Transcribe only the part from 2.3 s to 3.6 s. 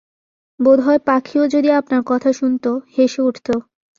শুনত, হেসে উঠত।